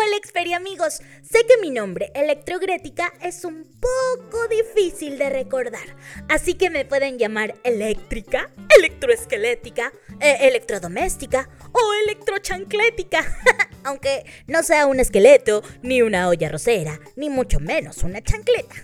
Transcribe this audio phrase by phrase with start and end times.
[0.00, 5.96] Hola Xperia amigos, sé que mi nombre, Electrogrética, es un poco difícil de recordar,
[6.28, 8.48] así que me pueden llamar eléctrica,
[8.78, 13.26] electroesquelética, eh, electrodoméstica o electrochanclética,
[13.82, 18.76] aunque no sea un esqueleto, ni una olla rosera, ni mucho menos una chancleta.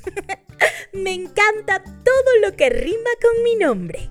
[0.92, 4.10] me encanta todo lo que rima con mi nombre.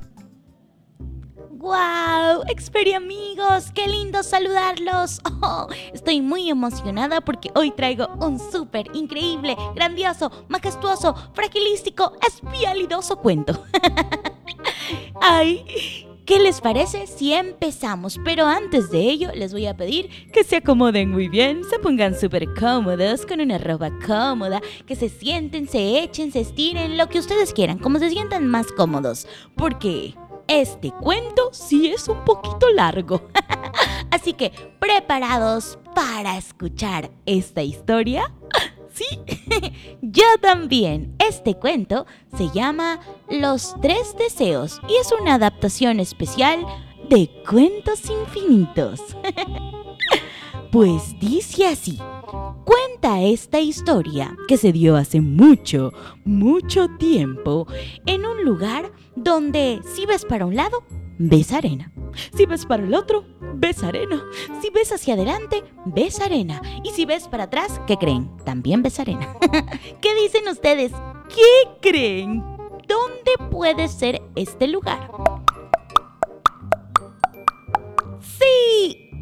[1.64, 2.44] ¡Wow!
[2.50, 5.22] Experia amigos, qué lindo saludarlos.
[5.46, 13.62] Oh, estoy muy emocionada porque hoy traigo un súper increíble, grandioso, majestuoso, fragilístico, espialidoso cuento.
[15.22, 15.66] ¡Ay!
[16.26, 18.18] ¿Qué les parece si empezamos?
[18.24, 22.18] Pero antes de ello, les voy a pedir que se acomoden muy bien, se pongan
[22.18, 27.20] súper cómodos, con una ropa cómoda, que se sienten, se echen, se estiren, lo que
[27.20, 29.28] ustedes quieran, como se sientan más cómodos.
[29.58, 30.16] Porque
[30.48, 33.30] este cuento sí es un poquito largo.
[34.12, 38.34] Así que, ¿preparados para escuchar esta historia?
[38.94, 39.06] Sí,
[40.04, 41.16] yo también.
[41.18, 42.06] Este cuento
[42.38, 46.64] se llama Los Tres Deseos y es una adaptación especial
[47.10, 49.02] de Cuentos Infinitos.
[50.72, 52.00] Pues dice así.
[52.66, 55.92] Cuenta esta historia que se dio hace mucho,
[56.26, 57.68] mucho tiempo
[58.06, 60.84] en un lugar donde si ves para un lado,
[61.18, 61.92] ves arena.
[62.36, 64.24] Si ves para el otro, ves arena.
[64.62, 66.62] Si ves hacia adelante, ves arena.
[66.84, 68.30] Y si ves para atrás, ¿qué creen?
[68.46, 69.36] También ves arena.
[70.02, 70.92] ¿Qué dicen ustedes?
[71.30, 72.44] ¿Qué creen?
[72.88, 75.10] ¿Dónde puede ser este lugar?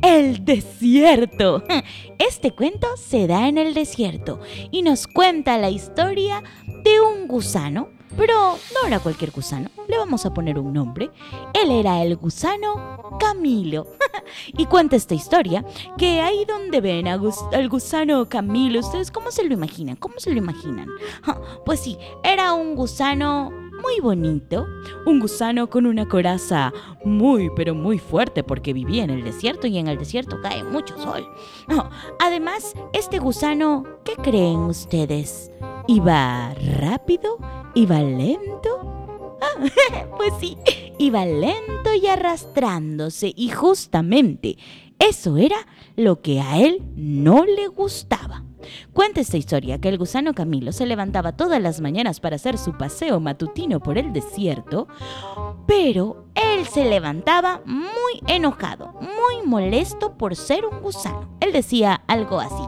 [0.01, 1.63] El desierto.
[2.17, 4.39] Este cuento se da en el desierto
[4.69, 6.43] y nos cuenta la historia
[6.83, 11.09] de un gusano, pero no era cualquier gusano, le vamos a poner un nombre.
[11.53, 13.87] Él era el gusano Camilo.
[14.57, 15.65] y cuenta esta historia
[15.97, 19.95] que ahí donde ven al gusano Camilo, ¿ustedes cómo se lo imaginan?
[19.95, 20.87] ¿Cómo se lo imaginan?
[21.65, 24.67] Pues sí, era un gusano muy bonito,
[25.05, 26.71] un gusano con una coraza
[27.03, 30.97] muy pero muy fuerte porque vivía en el desierto y en el desierto cae mucho
[30.97, 31.27] sol.
[32.19, 35.51] además, este gusano, ¿qué creen ustedes?
[35.87, 37.37] ¿Iba rápido?
[37.73, 39.39] ¿Iba lento?
[39.41, 39.67] Ah,
[40.17, 40.57] pues sí,
[40.99, 44.57] iba lento y arrastrándose y justamente
[44.99, 45.57] eso era
[45.95, 48.43] lo que a él no le gustaba.
[48.93, 52.77] Cuenta esta historia que el gusano Camilo se levantaba todas las mañanas para hacer su
[52.77, 54.87] paseo matutino por el desierto,
[55.67, 61.37] pero él se levantaba muy enojado, muy molesto por ser un gusano.
[61.39, 62.63] Él decía algo así.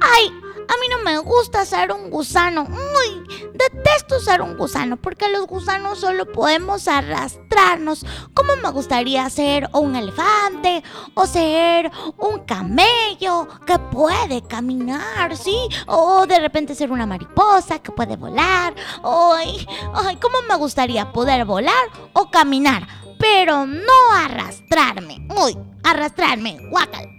[0.00, 0.47] ¡Ay!
[0.68, 2.64] A mí no me gusta ser un gusano.
[2.64, 8.04] Muy detesto ser un gusano porque los gusanos solo podemos arrastrarnos.
[8.34, 10.82] ¿Cómo me gustaría ser un elefante
[11.14, 15.56] o ser un camello que puede caminar, sí?
[15.86, 18.74] O de repente ser una mariposa que puede volar.
[19.02, 22.86] Ay, ay, ¿cómo me gustaría poder volar o caminar?
[23.18, 25.26] Pero no arrastrarme.
[25.34, 26.58] Uy, arrastrarme.
[26.70, 27.18] Guacal.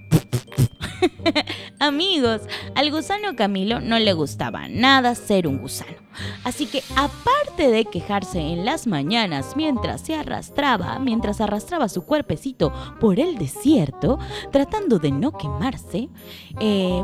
[1.79, 2.41] Amigos,
[2.75, 5.97] al gusano Camilo no le gustaba nada ser un gusano.
[6.43, 12.73] Así que aparte de quejarse en las mañanas mientras se arrastraba, mientras arrastraba su cuerpecito
[12.99, 14.19] por el desierto,
[14.51, 16.09] tratando de no quemarse,
[16.59, 17.03] eh,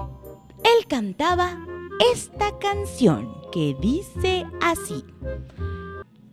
[0.64, 1.58] él cantaba
[2.12, 5.06] esta canción que dice así.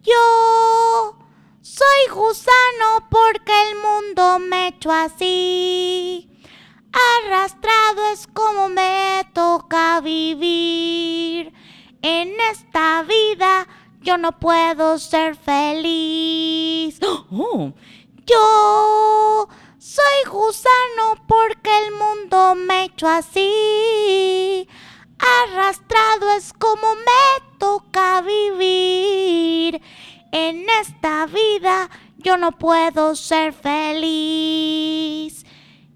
[0.03, 1.17] Yo
[1.61, 6.32] soy gusano porque el mundo me echó así.
[6.93, 11.53] Arrastrado es como me toca vivir.
[12.03, 13.67] En esta vida
[14.01, 17.01] yo no puedo ser feliz.
[17.35, 17.73] Oh,
[18.27, 24.69] yo soy gusano porque el mundo me echó así.
[25.19, 29.81] Arrastrado es como me toca vivir.
[30.31, 35.42] En esta vida yo no puedo ser feliz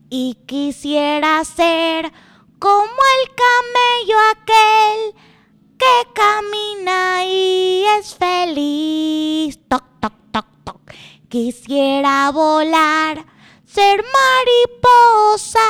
[0.08, 2.12] y quisiera ser
[2.58, 5.14] como el camello aquel
[5.78, 9.58] que camina y es feliz.
[9.68, 10.80] Toc, toc, toc, toc.
[11.28, 13.26] Quisiera volar,
[13.64, 15.60] ser mariposa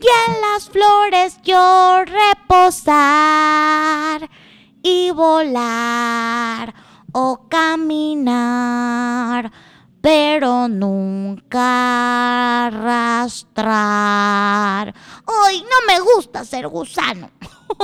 [0.00, 4.30] y en las flores yo reposar
[4.82, 6.74] y volar
[7.12, 9.52] o caminar,
[10.04, 13.64] pero nunca arrastrar.
[15.24, 17.30] ¡Ay, no me gusta ser gusano!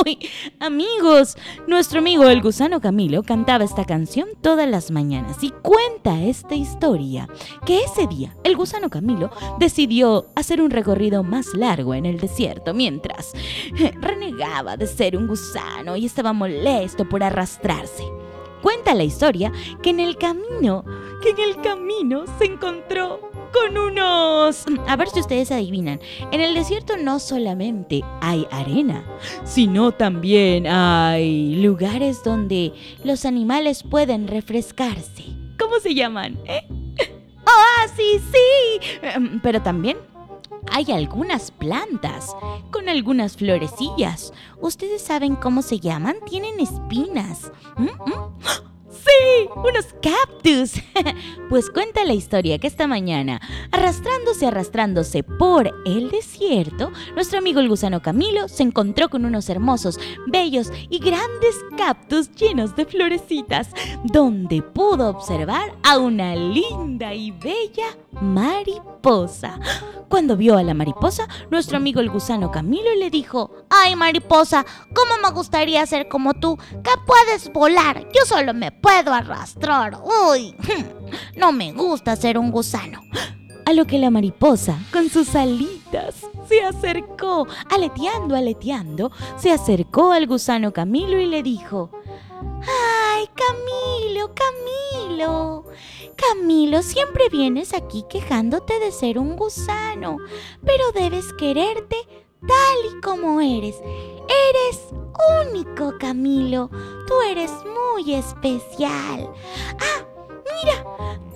[0.60, 6.54] Amigos, nuestro amigo el gusano Camilo cantaba esta canción todas las mañanas y cuenta esta
[6.54, 7.26] historia
[7.64, 12.74] que ese día el gusano Camilo decidió hacer un recorrido más largo en el desierto
[12.74, 13.32] mientras
[14.02, 18.19] renegaba de ser un gusano y estaba molesto por arrastrarse.
[18.62, 19.52] Cuenta la historia
[19.82, 20.84] que en el camino,
[21.22, 24.64] que en el camino se encontró con unos...
[24.86, 26.00] A ver si ustedes adivinan.
[26.30, 29.04] En el desierto no solamente hay arena,
[29.44, 32.72] sino también hay lugares donde
[33.04, 35.24] los animales pueden refrescarse.
[35.58, 36.38] ¿Cómo se llaman?
[36.46, 36.66] ¿Eh?
[37.46, 38.98] ¡Ah, sí, sí!
[39.02, 39.96] Em, pero también
[40.70, 42.34] hay algunas plantas
[42.70, 44.32] con algunas florecillas.
[44.60, 46.16] ¿Ustedes saben cómo se llaman?
[46.28, 47.50] Tienen espinas.
[47.76, 47.84] ¿Mm?
[47.84, 48.69] ¿Mm?
[49.04, 49.48] ¡Sí!
[49.56, 50.82] ¡Unos cactus!
[51.48, 53.40] pues cuenta la historia que esta mañana,
[53.72, 59.98] arrastrándose, arrastrándose por el desierto, nuestro amigo el gusano Camilo se encontró con unos hermosos,
[60.26, 63.70] bellos y grandes cactus llenos de florecitas,
[64.04, 69.58] donde pudo observar a una linda y bella mariposa.
[70.08, 74.66] Cuando vio a la mariposa, nuestro amigo el gusano Camilo le dijo, ¡Ay, mariposa!
[74.92, 76.56] ¿Cómo me gustaría ser como tú?
[76.56, 78.08] Que puedes volar.
[78.12, 80.00] Yo solo me puedo arrastrar.
[80.02, 80.54] ¡Uy!
[81.36, 83.00] No me gusta ser un gusano.
[83.66, 86.14] A lo que la mariposa, con sus alitas,
[86.48, 91.90] se acercó, aleteando, aleteando, se acercó al gusano Camilo y le dijo,
[92.40, 95.64] ¡Ay, Camilo, Camilo!
[96.16, 100.18] Camilo, siempre vienes aquí quejándote de ser un gusano,
[100.64, 101.96] pero debes quererte
[102.46, 103.76] tal y como eres.
[103.80, 104.80] Eres
[105.46, 106.70] único, Camilo.
[107.06, 109.30] Tú eres muy especial.
[109.80, 110.06] Ah,
[110.62, 110.84] mira,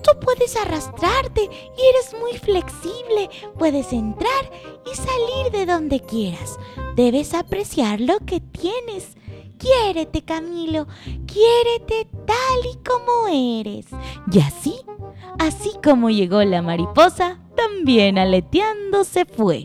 [0.03, 3.31] tú puedes arrastrarte y eres muy flexible.
[3.59, 4.51] Puedes entrar
[4.91, 6.59] y salir de donde quieras.
[6.97, 9.17] Debes apreciar lo que tienes.
[9.59, 10.87] Quiérete, Camilo,
[11.27, 13.87] quiérete tal y como eres.
[14.31, 14.75] Y así,
[15.39, 19.65] así como llegó la mariposa, también aleteando se fue.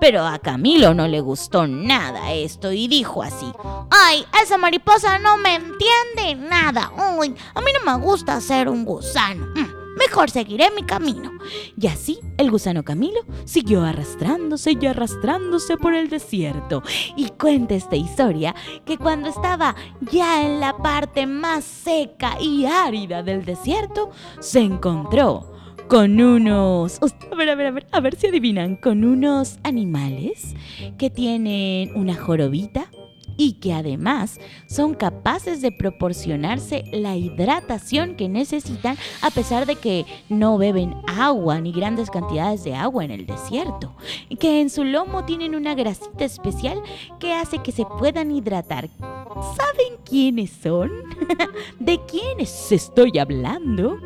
[0.00, 3.46] Pero a Camilo no le gustó nada esto y dijo así,
[3.90, 6.92] ¡Ay, esa mariposa no me entiende nada!
[7.18, 9.46] ¡Uy, a mí no me gusta ser un gusano!
[9.54, 11.32] Mm, mejor seguiré mi camino.
[11.80, 16.82] Y así el gusano Camilo siguió arrastrándose y arrastrándose por el desierto.
[17.16, 18.54] Y cuenta esta historia
[18.84, 19.74] que cuando estaba
[20.12, 24.10] ya en la parte más seca y árida del desierto,
[24.40, 25.55] se encontró
[25.88, 27.00] con unos...
[27.30, 28.76] A ver, a ver, a ver, a ver si adivinan.
[28.76, 30.54] Con unos animales
[30.98, 32.90] que tienen una jorobita
[33.36, 40.06] y que además son capaces de proporcionarse la hidratación que necesitan a pesar de que
[40.28, 43.94] no beben agua ni grandes cantidades de agua en el desierto.
[44.40, 46.82] Que en su lomo tienen una grasita especial
[47.20, 48.88] que hace que se puedan hidratar.
[48.98, 50.90] ¿Saben quiénes son?
[51.78, 53.98] ¿De quiénes estoy hablando?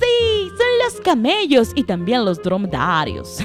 [0.00, 3.38] Sí, son los camellos y también los dromedarios.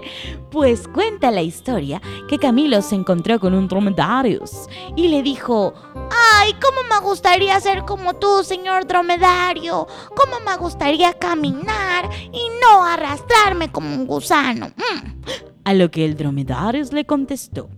[0.50, 5.74] pues cuenta la historia que Camilo se encontró con un dromedarios y le dijo,
[6.10, 9.86] ¡Ay, cómo me gustaría ser como tú, señor dromedario!
[10.16, 14.68] ¿Cómo me gustaría caminar y no arrastrarme como un gusano?
[14.68, 15.20] Mm".
[15.64, 17.68] A lo que el dromedarios le contestó,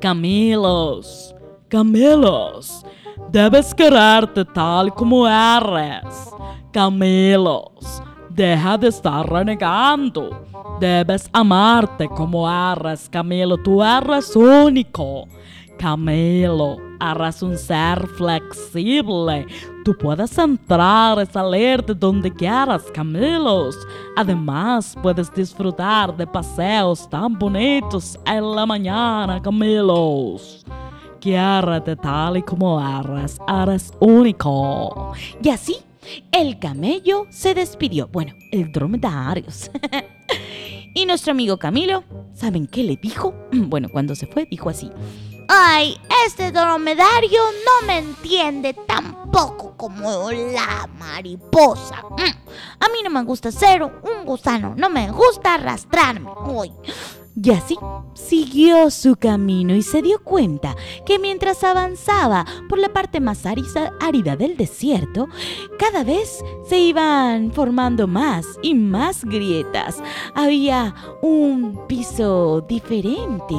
[0.00, 1.35] Camilos,
[1.68, 2.84] Camilos,
[3.30, 6.32] debes quererte tal como eres
[6.70, 10.44] Camelos, deja de estar renegando.
[10.78, 13.56] Debes amarte como eres, Camelo.
[13.56, 15.26] Tú eres único.
[15.78, 19.46] Camelo, eres un ser flexible.
[19.84, 23.76] Tú puedes entrar y salir de donde quieras, Camelos.
[24.16, 30.64] Además, puedes disfrutar de paseos tan bonitos en la mañana, Camelos.
[31.26, 35.12] Quiérete tal y como eres, eres único.
[35.42, 35.76] Y así
[36.30, 38.06] el camello se despidió.
[38.06, 39.46] Bueno, el dromedario.
[40.94, 43.34] y nuestro amigo Camilo, ¿saben qué le dijo?
[43.52, 44.88] Bueno, cuando se fue, dijo así.
[45.48, 52.04] Ay, este dromedario no me entiende tampoco como la mariposa.
[52.08, 56.30] Mm, a mí no me gusta ser un gusano, no me gusta arrastrarme.
[56.46, 56.70] Uy,
[57.42, 57.76] Y así
[58.14, 60.74] siguió su camino y se dio cuenta
[61.04, 65.28] que mientras avanzaba por la parte más árida del desierto,
[65.78, 70.02] cada vez se iban formando más y más grietas.
[70.34, 73.54] Había un piso diferente.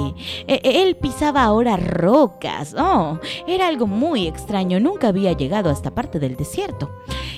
[0.47, 2.75] E, e, él pisaba ahora rocas.
[2.77, 4.79] Oh, era algo muy extraño.
[4.79, 6.89] Nunca había llegado a esta parte del desierto.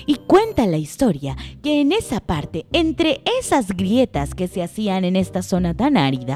[0.06, 5.16] Y cuenta la historia que en esa parte, entre esas grietas que se hacían en
[5.16, 6.29] esta zona tan árida,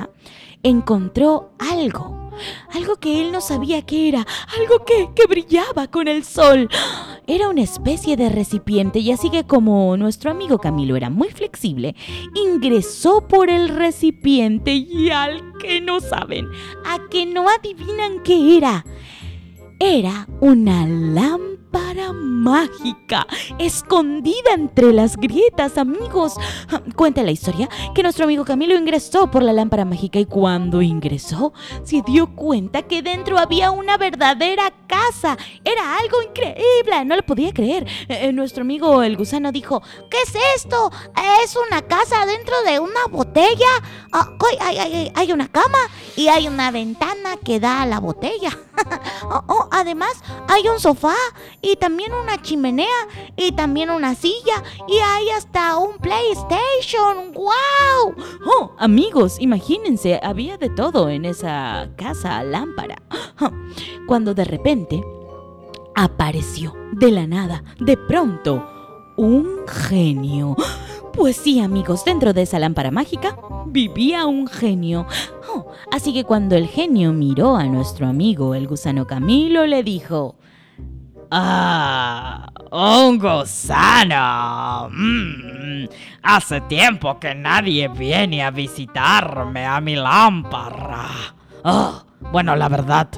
[0.63, 2.31] encontró algo.
[2.73, 4.27] Algo que él no sabía qué era,
[4.59, 6.69] algo que, que, brillaba con el sol.
[7.29, 11.95] Era una especie de recipiente y así que como nuestro amigo Camilo era muy flexible,
[12.35, 16.49] ingresó por el recipiente y al que no saben,
[16.85, 18.85] a que no adivinan qué era.
[19.79, 23.27] Era una lámpara para mágica,
[23.59, 26.35] escondida entre las grietas, amigos.
[26.95, 31.53] Cuenta la historia que nuestro amigo Camilo ingresó por la lámpara mágica y cuando ingresó
[31.83, 35.37] se dio cuenta que dentro había una verdadera casa.
[35.65, 37.89] Era algo increíble, no lo podía creer.
[38.09, 40.93] Eh, eh, nuestro amigo el gusano dijo, ¿qué es esto?
[41.43, 43.67] Es una casa dentro de una botella.
[44.13, 44.31] Ah,
[45.15, 45.79] hay, una cama
[46.15, 48.57] y hay una ventana que da a la botella.
[49.27, 51.15] Oh, oh, además, hay un sofá
[51.65, 52.87] y también una chimenea
[53.37, 57.33] y también una silla y hay hasta un PlayStation.
[57.33, 58.15] ¡Wow!
[58.47, 63.03] Oh, amigos, imagínense, había de todo en esa casa lámpara.
[64.07, 65.03] Cuando de repente
[65.95, 68.69] apareció de la nada, de pronto,
[69.17, 70.57] un genio.
[71.15, 75.07] Pues sí, amigos, dentro de esa lámpara mágica vivía un genio.
[75.49, 80.35] Oh, así que cuando el genio miró a nuestro amigo el gusano Camilo, le dijo,
[81.31, 84.89] Ah, un gusano.
[84.91, 85.87] Mm,
[86.23, 91.09] hace tiempo que nadie viene a visitarme a mi lámpara.
[91.65, 92.03] Oh,
[92.33, 93.09] bueno, la verdad,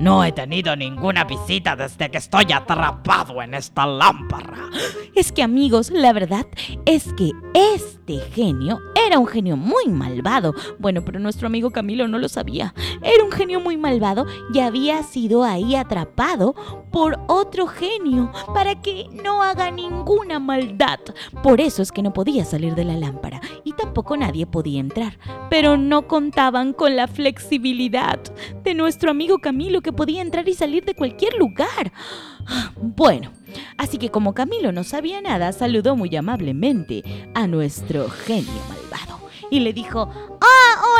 [0.00, 4.70] no he tenido ninguna visita desde que estoy atrapado en esta lámpara.
[5.14, 6.46] Es que amigos, la verdad
[6.86, 10.54] es que este genio era un genio muy malvado.
[10.78, 12.74] Bueno, pero nuestro amigo Camilo no lo sabía.
[13.02, 16.54] Era un genio muy malvado y había sido ahí atrapado
[16.90, 21.00] por otro genio para que no haga ninguna maldad.
[21.42, 25.18] Por eso es que no podía salir de la lámpara y tampoco nadie podía entrar.
[25.50, 28.18] Pero no contaban con la flexibilidad
[28.64, 31.92] de nuestro amigo Camilo que podía entrar y salir de cualquier lugar.
[32.76, 33.30] Bueno,
[33.76, 37.02] así que como Camilo no sabía nada, saludó muy amablemente
[37.34, 39.20] a nuestro genio malvado
[39.50, 40.29] y le dijo,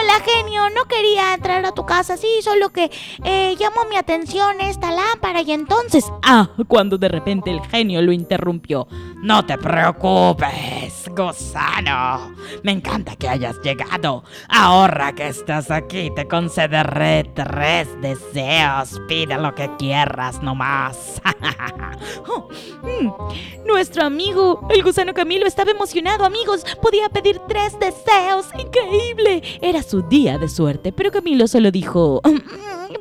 [0.00, 2.90] hola genio, no quería entrar a tu casa, sí, solo que
[3.24, 6.04] eh, llamó mi atención esta lámpara y entonces...
[6.22, 8.86] Ah, cuando de repente el genio lo interrumpió.
[9.22, 12.34] No te preocupes, gusano.
[12.62, 14.24] Me encanta que hayas llegado.
[14.48, 18.98] Ahora que estás aquí, te concederé tres deseos.
[19.06, 21.20] Pide lo que quieras nomás.
[22.28, 22.48] oh,
[22.82, 26.64] mm, nuestro amigo, el gusano Camilo, estaba emocionado, amigos.
[26.80, 29.42] Podía pedir tres deseos increíble.
[29.60, 32.22] Era su día de suerte, pero Camilo solo dijo...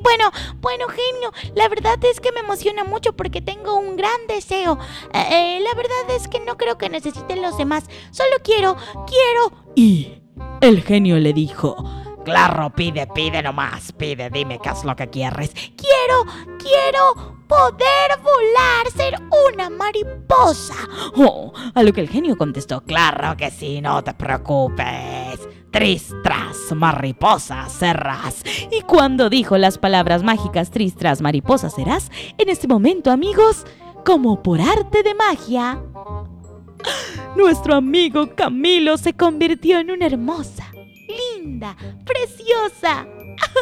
[0.02, 0.32] Bueno,
[0.62, 4.80] bueno, genio, la verdad es que me emociona mucho porque tengo un gran deseo.
[5.14, 7.86] Eh, eh, la verdad es que no creo que necesiten los demás.
[8.12, 8.76] Solo quiero,
[9.08, 9.74] quiero...
[9.76, 10.22] Y
[10.62, 11.76] el genio le dijo...
[12.26, 15.52] Claro, pide, pide nomás, pide, dime qué es lo que quieres.
[15.54, 16.26] Quiero,
[16.60, 19.16] quiero poder volar, ser
[19.48, 20.76] una mariposa.
[21.16, 25.40] Oh, a lo que el genio contestó, claro que sí, no te preocupes.
[25.72, 28.44] Tristras, mariposa, serás.
[28.72, 33.66] Y cuando dijo las palabras mágicas tristras, mariposa, serás, en este momento, amigos,
[34.06, 35.82] como por arte de magia,
[37.36, 40.72] nuestro amigo Camilo se convirtió en una hermosa,
[41.36, 43.08] linda, preciosa,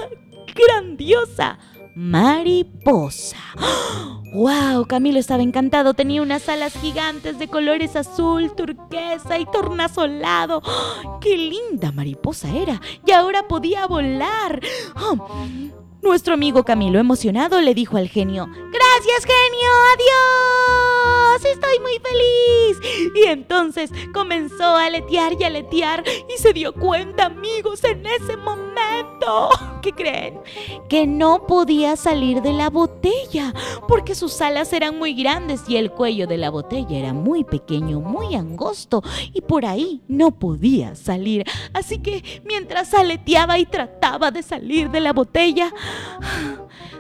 [0.56, 1.60] grandiosa
[1.98, 3.38] mariposa.
[4.34, 4.86] ¡Wow!
[4.86, 5.96] Camilo estaba encantado.
[5.96, 10.62] Tenía unas alas gigantes de colores azul, turquesa y tornasolado.
[11.22, 12.80] ¡Qué linda mariposa era!
[13.06, 14.62] Y ahora podía volar.
[16.02, 23.14] Nuestro amigo Camilo, emocionado, le dijo al genio, Gracias genio, adiós, estoy muy feliz.
[23.16, 29.50] Y entonces comenzó a aletear y aletear y se dio cuenta, amigos, en ese momento,
[29.82, 30.40] ¿qué creen?
[30.88, 33.54] Que no podía salir de la botella
[33.88, 38.00] porque sus alas eran muy grandes y el cuello de la botella era muy pequeño,
[38.00, 41.44] muy angosto y por ahí no podía salir.
[41.74, 45.74] Así que mientras aleteaba y trataba de salir de la botella,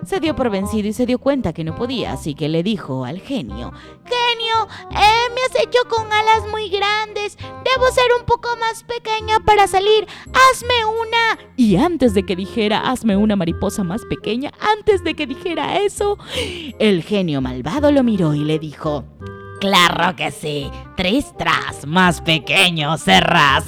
[0.06, 3.06] se dio por vencido y se dio cuenta que no podía, así que le dijo
[3.06, 3.74] al genio,
[4.06, 7.38] Genio, eh, me has hecho con alas muy grandes.
[7.38, 10.08] Debo ser un poco más pequeña para salir.
[10.28, 11.50] Hazme una.
[11.58, 16.18] Y antes de que dijera, hazme una mariposa más pequeña, antes de que dijera eso,
[16.80, 19.04] el genio malvado lo miró y le dijo,
[19.60, 23.66] Claro que sí, Tristras, más pequeño serás.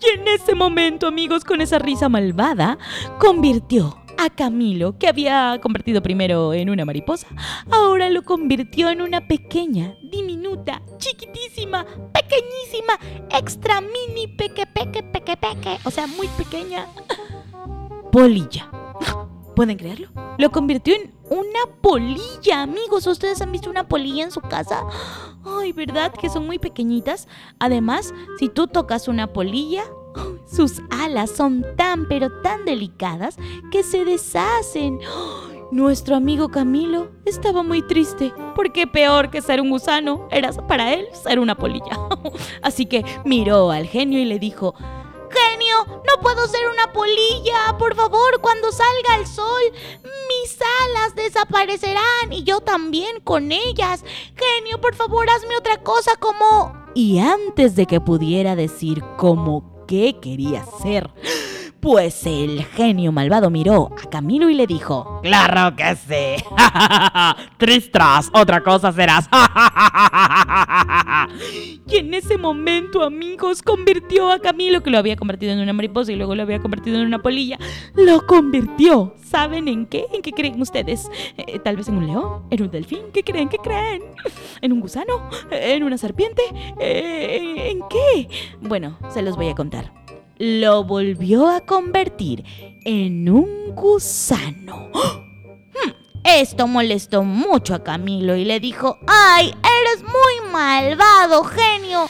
[0.00, 2.78] Y en ese momento, amigos, con esa risa malvada,
[3.18, 7.26] convirtió a Camilo, que había convertido primero en una mariposa,
[7.70, 12.98] ahora lo convirtió en una pequeña, diminuta, chiquitísima, pequeñísima,
[13.30, 16.86] extra mini, peque, peque, peque, peque, o sea, muy pequeña,
[18.12, 18.70] polilla.
[19.56, 20.08] ¿Pueden creerlo?
[20.38, 23.06] Lo convirtió en una polilla, amigos.
[23.06, 24.84] ¿Ustedes han visto una polilla en su casa?
[25.44, 26.12] Ay, ¿verdad?
[26.12, 27.26] Que son muy pequeñitas.
[27.58, 29.84] Además, si tú tocas una polilla,
[30.46, 33.36] sus alas son tan pero tan delicadas
[33.70, 35.00] que se deshacen.
[35.70, 41.06] Nuestro amigo Camilo estaba muy triste, porque peor que ser un gusano era para él
[41.14, 41.98] ser una polilla.
[42.62, 44.74] Así que miró al genio y le dijo,
[45.86, 47.76] No puedo ser una polilla.
[47.78, 49.62] Por favor, cuando salga el sol,
[50.02, 54.04] mis alas desaparecerán y yo también con ellas.
[54.36, 56.80] Genio, por favor, hazme otra cosa como...
[56.94, 61.10] Y antes de que pudiera decir cómo qué quería ser,
[61.82, 66.44] pues el genio malvado miró a Camilo y le dijo: ¡Claro que sí!
[67.58, 68.30] ¡Tristras!
[68.32, 69.28] Otra cosa serás.
[71.88, 76.12] y en ese momento, amigos, convirtió a Camilo, que lo había convertido en una mariposa
[76.12, 77.58] y luego lo había convertido en una polilla.
[77.96, 79.16] Lo convirtió.
[79.20, 80.06] ¿Saben en qué?
[80.12, 81.10] ¿En qué creen ustedes?
[81.36, 82.44] Eh, ¿Tal vez en un león?
[82.50, 83.06] ¿En un delfín?
[83.12, 83.48] ¿Qué creen?
[83.48, 84.02] ¿Qué creen?
[84.60, 85.28] ¿En un gusano?
[85.50, 86.42] ¿En una serpiente?
[86.78, 88.28] Eh, ¿En qué?
[88.60, 89.92] Bueno, se los voy a contar
[90.42, 92.44] lo volvió a convertir
[92.84, 94.90] en un gusano.
[95.74, 95.92] Hmm,
[96.24, 102.00] esto molestó mucho a Camilo y le dijo, ¡ay, eres muy malvado, genio!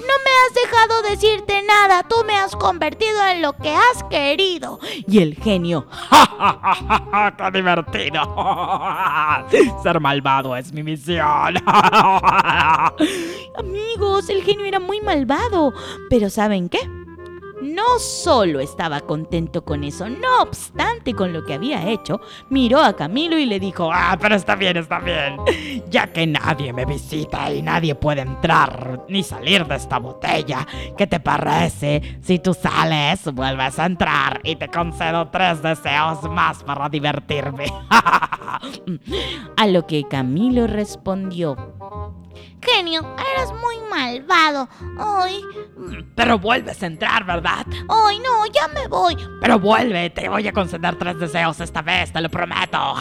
[0.00, 4.78] No me has dejado decirte nada, tú me has convertido en lo que has querido.
[5.08, 8.20] Y el genio, ¡Ja, qué divertido!
[9.82, 11.56] Ser malvado es mi misión.
[13.58, 15.72] Amigos, el genio era muy malvado.
[16.10, 16.80] Pero ¿saben qué?
[17.62, 22.20] No solo estaba contento con eso, no obstante con lo que había hecho,
[22.50, 25.36] miró a Camilo y le dijo, ah, pero está bien, está bien.
[25.88, 30.66] Ya que nadie me visita y nadie puede entrar ni salir de esta botella,
[30.98, 36.62] ¿qué te parece si tú sales, vuelves a entrar y te concedo tres deseos más
[36.62, 37.66] para divertirme?
[39.56, 41.56] a lo que Camilo respondió,
[42.60, 44.68] Genio, eres muy malvado.
[44.98, 45.40] Ay.
[46.14, 47.66] Pero vuelves a entrar, ¿verdad?
[47.88, 49.16] Ay, no, ya me voy.
[49.40, 52.94] Pero vuelve, te voy a conceder tres deseos esta vez, te lo prometo.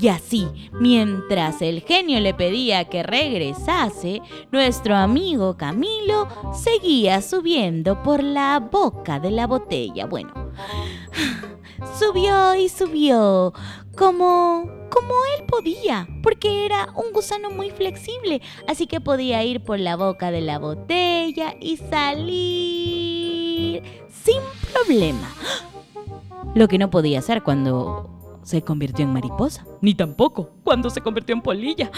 [0.00, 8.22] Y así, mientras el genio le pedía que regresase, nuestro amigo Camilo seguía subiendo por
[8.22, 10.06] la boca de la botella.
[10.06, 10.52] Bueno,
[11.98, 13.52] subió y subió
[13.96, 19.78] como como él podía, porque era un gusano muy flexible, así que podía ir por
[19.78, 24.40] la boca de la botella y salir sin
[24.72, 25.30] problema.
[26.54, 31.34] Lo que no podía hacer cuando se convirtió en mariposa, ni tampoco cuando se convirtió
[31.34, 31.90] en polilla.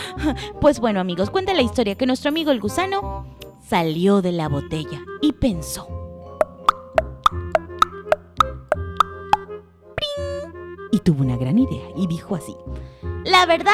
[0.61, 3.27] Pues bueno amigos, cuenta la historia que nuestro amigo el gusano
[3.61, 6.00] salió de la botella y pensó.
[10.91, 12.57] Y tuvo una gran idea y dijo así.
[13.25, 13.73] La verdad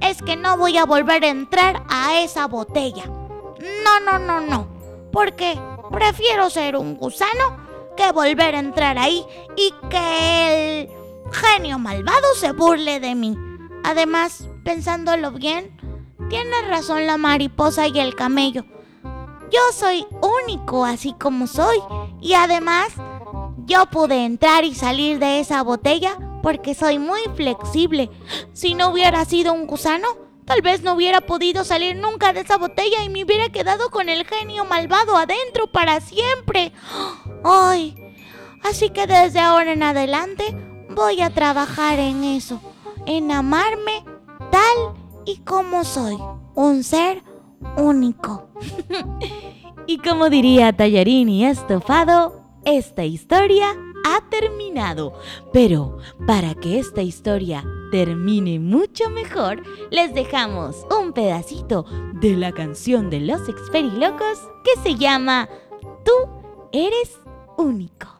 [0.00, 3.04] es que no voy a volver a entrar a esa botella.
[3.06, 4.68] No, no, no, no.
[5.12, 5.58] Porque
[5.90, 7.64] prefiero ser un gusano
[7.96, 9.24] que volver a entrar ahí
[9.56, 10.88] y que el
[11.32, 13.36] genio malvado se burle de mí.
[13.84, 15.76] Además, pensándolo bien,
[16.28, 18.64] tiene razón la mariposa y el camello.
[19.50, 20.06] Yo soy
[20.44, 21.76] único así como soy.
[22.20, 22.88] Y además,
[23.66, 28.10] yo pude entrar y salir de esa botella porque soy muy flexible.
[28.52, 30.06] Si no hubiera sido un gusano,
[30.44, 34.10] tal vez no hubiera podido salir nunca de esa botella y me hubiera quedado con
[34.10, 36.72] el genio malvado adentro para siempre.
[37.42, 37.96] ¡Ay!
[38.62, 40.54] Así que desde ahora en adelante
[40.90, 42.60] voy a trabajar en eso,
[43.06, 44.04] en amarme
[44.50, 46.18] tal y como soy,
[46.54, 47.22] un ser
[47.78, 48.50] único.
[49.86, 53.74] y como diría Tallarín Estofado, esta historia
[54.04, 55.14] ha terminado.
[55.52, 63.10] Pero para que esta historia termine mucho mejor, les dejamos un pedacito de la canción
[63.10, 65.48] de los Experilocos que se llama
[66.04, 66.12] Tú
[66.72, 67.18] eres
[67.56, 68.13] único.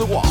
[0.00, 0.26] the one.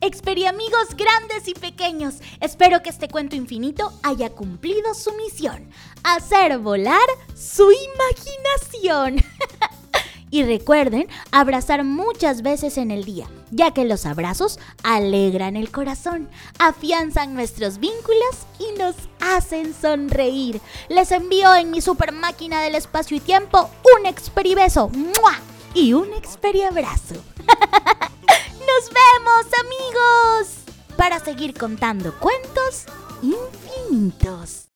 [0.00, 5.68] Experiamigos grandes y pequeños, espero que este cuento infinito haya cumplido su misión,
[6.04, 9.24] hacer volar su imaginación.
[10.30, 16.28] y recuerden abrazar muchas veces en el día, ya que los abrazos alegran el corazón,
[16.58, 20.60] afianzan nuestros vínculos y nos hacen sonreír.
[20.88, 24.88] Les envío en mi super máquina del espacio y tiempo un experibeso.
[24.88, 25.51] ¡Mua!
[25.74, 27.14] Y un experiabrazo.
[27.46, 30.56] ¡Nos vemos, amigos!
[30.96, 32.86] Para seguir contando cuentos
[33.22, 34.71] infinitos.